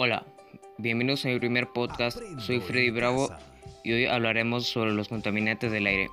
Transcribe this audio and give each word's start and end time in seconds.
Hola, 0.00 0.24
bienvenidos 0.76 1.24
a 1.24 1.28
mi 1.28 1.40
primer 1.40 1.72
podcast. 1.72 2.18
Soy 2.38 2.60
Freddy 2.60 2.90
Bravo 2.90 3.34
y 3.82 3.90
hoy 3.90 4.06
hablaremos 4.06 4.64
sobre 4.68 4.92
los 4.92 5.08
contaminantes 5.08 5.72
del 5.72 5.88
aire. 5.88 6.08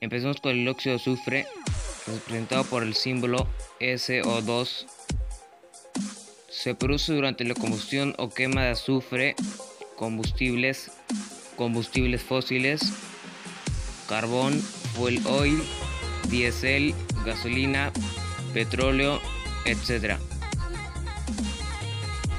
Empecemos 0.00 0.40
con 0.40 0.58
el 0.58 0.66
óxido 0.66 0.96
de 0.96 1.02
azufre, 1.02 1.46
representado 2.08 2.64
por 2.64 2.82
el 2.82 2.94
símbolo 2.94 3.46
SO2. 3.78 4.86
Se 6.48 6.74
produce 6.74 7.12
durante 7.12 7.44
la 7.44 7.54
combustión 7.54 8.16
o 8.18 8.28
quema 8.28 8.64
de 8.64 8.70
azufre, 8.70 9.36
combustibles, 9.94 10.90
combustibles 11.54 12.24
fósiles, 12.24 12.92
carbón, 14.08 14.54
fuel 14.58 15.24
oil, 15.28 15.62
diésel, 16.28 16.92
gasolina, 17.24 17.92
petróleo, 18.52 19.20
etc. 19.64 20.16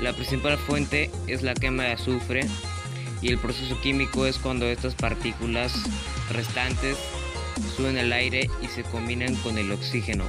La 0.02 0.14
principal 0.14 0.58
fuente 0.58 1.12
es 1.28 1.44
la 1.44 1.54
quema 1.54 1.84
de 1.84 1.94
azufre 1.94 2.48
y 3.22 3.30
el 3.30 3.38
proceso 3.38 3.80
químico 3.82 4.26
es 4.26 4.38
cuando 4.38 4.66
estas 4.66 4.96
partículas 4.96 5.74
restantes 6.32 6.98
suben 7.76 7.98
al 7.98 8.12
aire 8.12 8.50
y 8.62 8.68
se 8.68 8.84
combinan 8.84 9.36
con 9.36 9.58
el 9.58 9.72
oxígeno. 9.72 10.24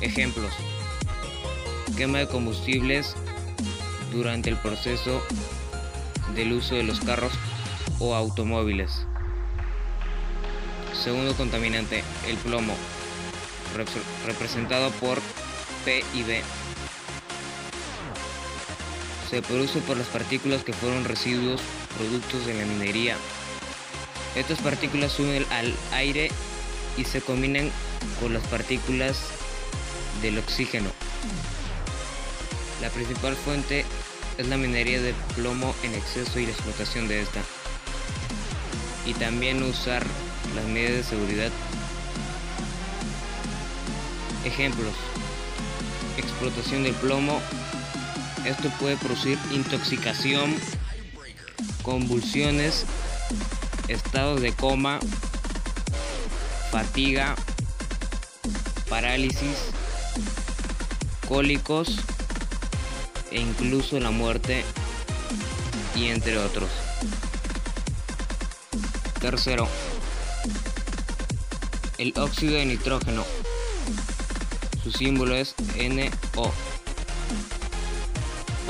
Ejemplos. 0.00 0.52
Quema 1.96 2.18
de 2.18 2.28
combustibles 2.28 3.14
durante 4.12 4.50
el 4.50 4.56
proceso 4.56 5.22
del 6.34 6.52
uso 6.52 6.74
de 6.74 6.82
los 6.82 7.00
carros 7.00 7.32
o 7.98 8.14
automóviles. 8.14 9.06
Segundo 11.02 11.34
contaminante, 11.34 12.02
el 12.26 12.36
plomo, 12.38 12.74
representado 14.26 14.90
por 14.92 15.20
P 15.84 16.04
y 16.14 16.22
B. 16.22 16.42
Se 19.30 19.42
produce 19.42 19.80
por 19.80 19.96
las 19.96 20.06
partículas 20.06 20.62
que 20.62 20.72
fueron 20.72 21.04
residuos 21.04 21.60
productos 21.96 22.46
de 22.46 22.54
la 22.54 22.64
minería. 22.64 23.16
Estas 24.34 24.60
partículas 24.60 25.12
suben 25.12 25.44
al 25.50 25.74
aire 25.92 26.30
y 26.96 27.04
se 27.04 27.20
combinan 27.20 27.70
con 28.20 28.34
las 28.34 28.46
partículas 28.48 29.18
del 30.22 30.38
oxígeno. 30.38 30.90
La 32.80 32.90
principal 32.90 33.34
fuente 33.34 33.84
es 34.38 34.46
la 34.46 34.56
minería 34.56 35.00
de 35.00 35.14
plomo 35.34 35.74
en 35.82 35.94
exceso 35.94 36.38
y 36.38 36.46
la 36.46 36.52
explotación 36.52 37.08
de 37.08 37.22
esta. 37.22 37.40
Y 39.06 39.14
también 39.14 39.62
usar 39.62 40.04
las 40.54 40.64
medidas 40.66 40.96
de 40.96 41.04
seguridad 41.04 41.50
Ejemplos. 44.46 44.94
Explotación 46.16 46.84
del 46.84 46.94
plomo. 46.94 47.40
Esto 48.44 48.70
puede 48.78 48.96
producir 48.96 49.36
intoxicación, 49.50 50.54
convulsiones, 51.82 52.84
estados 53.88 54.40
de 54.40 54.52
coma, 54.52 55.00
fatiga, 56.70 57.34
parálisis, 58.88 59.56
cólicos 61.26 61.98
e 63.32 63.40
incluso 63.40 63.98
la 63.98 64.12
muerte 64.12 64.64
y 65.96 66.06
entre 66.06 66.38
otros. 66.38 66.70
Tercero, 69.20 69.66
el 71.98 72.16
óxido 72.16 72.54
de 72.54 72.66
nitrógeno 72.66 73.24
su 74.86 74.92
símbolo 74.92 75.34
es 75.34 75.56
NO, 75.76 76.52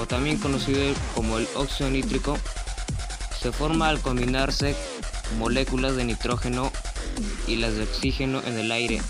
o 0.00 0.06
también 0.06 0.39
conocido 0.39 0.81
como 1.14 1.36
el 1.36 1.46
óxido 1.55 1.91
nítrico, 1.91 2.39
se 3.39 3.52
forma 3.52 3.91
al 3.91 4.01
combinarse 4.01 4.74
moléculas 5.39 5.95
de 5.95 6.05
nitrógeno 6.05 6.73
y 7.46 7.57
las 7.57 7.74
de 7.74 7.83
oxígeno 7.83 8.41
en 8.46 8.58
el 8.58 8.73
aire. 8.73 9.02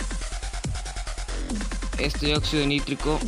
Este 1.99 2.35
óxido 2.35 2.67
nítrico 2.67 3.21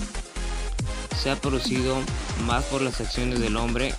se 1.22 1.30
ha 1.30 1.36
producido 1.36 1.98
más 2.46 2.64
por 2.64 2.82
las 2.82 3.00
acciones 3.00 3.38
del 3.38 3.56
hombre 3.56 3.94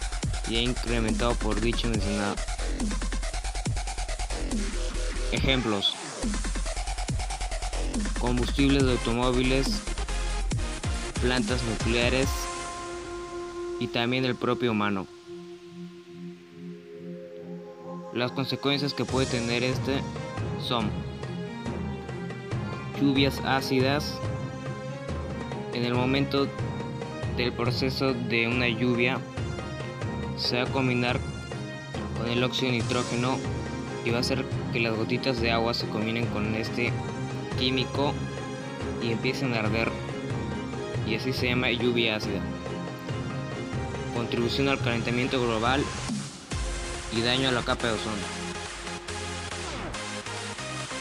y 0.50 0.58
ha 0.58 0.62
incrementado 0.62 1.36
por 1.36 1.62
dicho 1.62 1.88
mencionado. 1.88 2.36
Ejemplos 5.32 5.96
combustibles 8.20 8.86
de 8.86 8.92
automóviles, 8.92 9.82
plantas 11.22 11.64
nucleares 11.64 12.30
y 13.80 13.88
también 13.88 14.26
el 14.26 14.36
propio 14.36 14.72
humano. 14.72 15.08
Las 18.14 18.32
consecuencias 18.32 18.94
que 18.94 19.06
puede 19.06 19.28
tener 19.28 19.64
este 19.64 20.02
son 20.62 20.90
lluvias 23.00 23.40
ácidas. 23.46 24.20
En 25.74 25.86
el 25.86 25.94
momento 25.94 26.48
del 27.38 27.54
proceso 27.54 28.14
de 28.14 28.48
una 28.48 28.68
lluvia 28.68 29.20
se 30.38 30.58
va 30.58 30.70
a 30.70 30.72
combinar 30.72 31.20
con 32.18 32.28
el 32.28 32.44
óxido 32.44 32.72
de 32.72 32.80
nitrógeno 32.80 33.38
y 34.04 34.10
va 34.10 34.18
a 34.18 34.22
hacer 34.22 34.44
que 34.74 34.80
las 34.80 34.96
gotitas 34.96 35.40
de 35.40 35.52
agua 35.52 35.74
se 35.74 35.88
combinen 35.88 36.26
con 36.28 36.56
este 36.56 36.92
químico 37.60 38.14
y 39.04 39.12
empiezan 39.12 39.54
a 39.54 39.60
arder 39.60 39.92
y 41.06 41.16
así 41.16 41.34
se 41.34 41.50
llama 41.50 41.70
lluvia 41.72 42.16
ácida. 42.16 42.40
Contribución 44.16 44.70
al 44.70 44.80
calentamiento 44.80 45.42
global 45.42 45.84
y 47.12 47.22
daño 47.22 47.50
a 47.50 47.52
la 47.52 47.62
capa 47.62 47.88
de 47.88 47.94
ozono. 47.94 48.16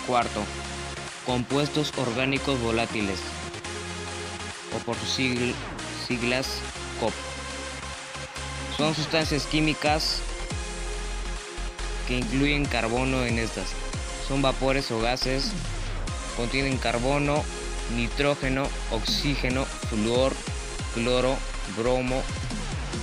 Cuarto, 0.07 0.43
compuestos 1.25 1.93
orgánicos 1.97 2.61
volátiles 2.61 3.21
o 4.75 4.79
por 4.85 4.97
sus 4.97 5.55
siglas 6.07 6.59
COP. 6.99 7.13
Son 8.77 8.95
sustancias 8.95 9.47
químicas 9.47 10.21
que 12.09 12.19
incluyen 12.19 12.65
carbono 12.65 13.25
en 13.25 13.39
estas. 13.39 13.69
Son 14.27 14.43
vapores 14.43 14.91
o 14.91 15.01
gases 15.01 15.53
Contienen 16.39 16.79
carbono, 16.79 17.43
nitrógeno, 17.97 18.69
oxígeno, 18.93 19.65
flúor, 19.65 20.33
cloro, 20.95 21.37
bromo, 21.77 22.23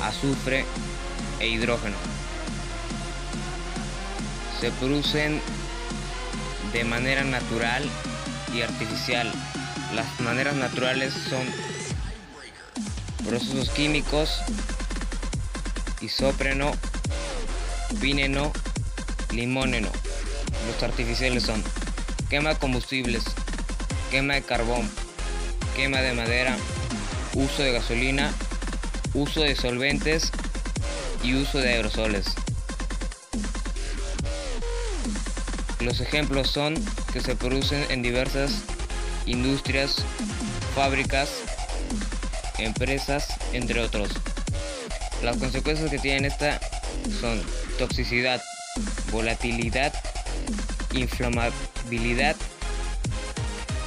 azufre 0.01 0.63
e 1.41 1.47
hidrógeno. 1.49 1.97
Se 4.61 4.71
producen 4.71 5.41
de 6.71 6.85
manera 6.85 7.25
natural 7.25 7.83
y 8.53 8.61
artificial. 8.61 9.29
Las 9.93 10.21
maneras 10.21 10.55
naturales 10.55 11.13
son 11.29 11.45
procesos 13.27 13.69
químicos, 13.71 14.39
isópreno, 15.99 16.71
vineno, 17.99 18.53
limóneno. 19.33 19.89
Los 20.67 20.81
artificiales 20.83 21.43
son 21.43 21.61
quema 22.29 22.49
de 22.49 22.59
combustibles, 22.59 23.23
quema 24.11 24.35
de 24.35 24.41
carbón, 24.41 24.89
quema 25.75 26.01
de 26.01 26.13
madera, 26.13 26.57
uso 27.33 27.61
de 27.61 27.71
gasolina, 27.71 28.33
uso 29.13 29.41
de 29.41 29.55
solventes 29.55 30.31
y 31.23 31.35
uso 31.35 31.59
de 31.59 31.69
aerosoles. 31.69 32.35
Los 35.79 35.99
ejemplos 36.01 36.49
son 36.49 36.75
que 37.13 37.21
se 37.21 37.35
producen 37.35 37.85
en 37.89 38.01
diversas 38.01 38.63
industrias, 39.25 40.03
fábricas, 40.73 41.29
empresas, 42.57 43.27
entre 43.53 43.81
otros. 43.81 44.09
Las 45.21 45.37
consecuencias 45.37 45.91
que 45.91 45.99
tienen 45.99 46.25
esta 46.25 46.59
son 47.19 47.41
toxicidad, 47.77 48.41
volatilidad, 49.11 49.93
inflamabilidad, 50.93 51.74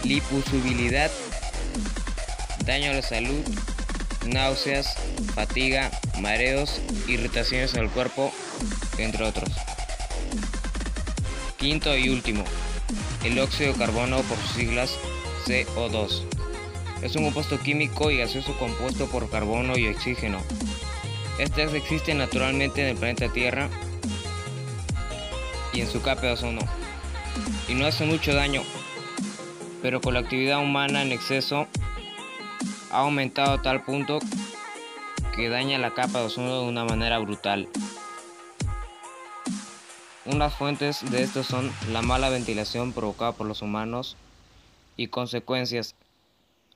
liposubilidad, 0.05 1.11
daño 2.65 2.91
a 2.91 2.95
la 2.95 3.03
salud, 3.03 3.43
náuseas, 4.27 4.97
fatiga, 5.35 5.91
mareos, 6.21 6.81
irritaciones 7.07 7.75
al 7.75 7.91
cuerpo, 7.91 8.33
entre 8.99 9.25
otros. 9.25 9.51
Quinto 11.57 11.97
y 11.97 12.09
último, 12.09 12.45
el 13.25 13.39
óxido 13.39 13.73
de 13.73 13.79
carbono 13.79 14.23
por 14.23 14.39
sus 14.39 14.51
siglas 14.53 14.97
CO2. 15.47 16.23
Es 17.03 17.17
un 17.17 17.25
compuesto 17.25 17.59
químico 17.61 18.11
y 18.11 18.19
gaseoso 18.19 18.57
compuesto 18.59 19.07
por 19.07 19.31
carbono 19.31 19.77
y 19.77 19.89
oxígeno. 19.89 20.41
Este 21.39 21.63
existe 21.77 22.15
naturalmente 22.15 22.83
en 22.83 22.89
el 22.89 22.97
planeta 22.97 23.29
Tierra 23.33 23.69
y 25.73 25.81
en 25.81 25.89
su 25.89 26.03
capa 26.03 26.23
de 26.23 26.33
ozono 26.33 26.61
y 27.69 27.75
no 27.75 27.87
hace 27.87 28.05
mucho 28.05 28.35
daño. 28.35 28.63
pero 29.83 30.01
con 30.01 30.15
la 30.15 30.21
actividad 30.21 30.61
humana 30.61 31.03
en 31.03 31.13
exceso 31.13 31.69
ha 32.91 32.99
aumentado 32.99 33.53
a 33.53 33.63
tal 33.63 33.85
punto 33.85 34.19
que 35.37 35.49
daña 35.49 35.79
la 35.79 35.95
capa 35.95 36.19
de 36.19 36.27
ozono 36.27 36.63
de 36.63 36.69
una 36.69 36.85
manera 36.85 37.19
brutal. 37.19 37.69
Unas 40.25 40.55
fuentes 40.55 41.09
de 41.11 41.23
esto 41.23 41.43
son 41.43 41.71
la 41.93 42.03
mala 42.03 42.29
ventilación 42.29 42.93
provocada 42.93 43.33
por 43.33 43.47
los 43.47 43.63
humanos 43.63 44.17
y 44.97 45.07
consecuencias, 45.07 45.95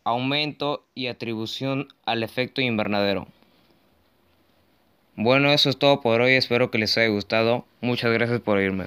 aumento 0.05 0.87
y 0.95 1.09
atribución 1.09 1.89
al 2.07 2.23
efecto 2.23 2.61
invernadero. 2.61 3.27
Bueno, 5.17 5.53
eso 5.53 5.69
es 5.69 5.77
todo 5.77 6.01
por 6.01 6.21
hoy, 6.21 6.33
espero 6.33 6.71
que 6.71 6.79
les 6.79 6.97
haya 6.97 7.09
gustado. 7.09 7.67
Muchas 7.81 8.13
gracias 8.13 8.41
por 8.41 8.57
oírme. 8.57 8.87